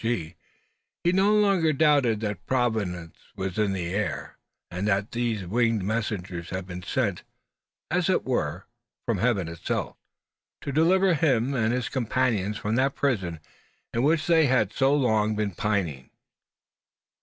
B.G. 0.03 0.35
he 1.03 1.11
no 1.11 1.31
longer 1.31 1.71
doubted 1.73 2.21
that 2.21 2.47
Providence 2.47 3.15
was 3.35 3.59
in 3.59 3.73
the 3.73 3.93
plot; 3.93 4.31
and 4.71 4.87
that 4.87 5.11
these 5.11 5.45
winged 5.45 5.83
messengers 5.83 6.49
had 6.49 6.65
been 6.65 6.81
sent, 6.81 7.21
as 7.91 8.09
it 8.09 8.25
were, 8.25 8.65
from 9.05 9.19
Heaven 9.19 9.47
itself, 9.47 9.95
to 10.61 10.71
deliver 10.71 11.13
him 11.13 11.53
and 11.53 11.71
his 11.71 11.87
companions 11.87 12.57
from 12.57 12.77
that 12.77 12.95
prison 12.95 13.41
in 13.93 14.01
which 14.01 14.25
they 14.25 14.47
had 14.47 14.73
so 14.73 14.91
long 14.91 15.35
been 15.35 15.51
pining. 15.51 16.09